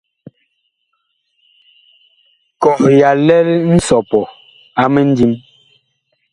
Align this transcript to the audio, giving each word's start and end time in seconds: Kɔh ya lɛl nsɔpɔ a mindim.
Kɔh 2.61 2.81
ya 2.99 3.09
lɛl 3.27 3.47
nsɔpɔ 3.75 4.19
a 4.81 4.83
mindim. 4.93 5.33